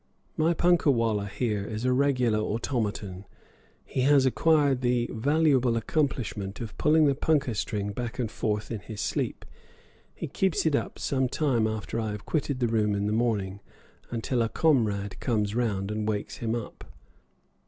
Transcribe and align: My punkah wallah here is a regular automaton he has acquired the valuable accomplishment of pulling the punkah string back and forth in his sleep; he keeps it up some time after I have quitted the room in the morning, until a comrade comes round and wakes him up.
My 0.35 0.55
punkah 0.55 0.89
wallah 0.91 1.27
here 1.27 1.63
is 1.63 1.85
a 1.85 1.93
regular 1.93 2.39
automaton 2.39 3.25
he 3.85 4.01
has 4.01 4.25
acquired 4.25 4.81
the 4.81 5.07
valuable 5.13 5.77
accomplishment 5.77 6.59
of 6.59 6.75
pulling 6.79 7.05
the 7.05 7.13
punkah 7.13 7.53
string 7.53 7.91
back 7.91 8.17
and 8.17 8.31
forth 8.31 8.71
in 8.71 8.79
his 8.79 8.99
sleep; 8.99 9.45
he 10.15 10.25
keeps 10.27 10.65
it 10.65 10.75
up 10.75 10.97
some 10.97 11.29
time 11.29 11.67
after 11.67 11.99
I 11.99 12.13
have 12.13 12.25
quitted 12.25 12.59
the 12.61 12.67
room 12.67 12.95
in 12.95 13.05
the 13.05 13.13
morning, 13.13 13.59
until 14.09 14.41
a 14.41 14.49
comrade 14.49 15.19
comes 15.19 15.53
round 15.53 15.91
and 15.91 16.09
wakes 16.09 16.37
him 16.37 16.55
up. 16.55 16.83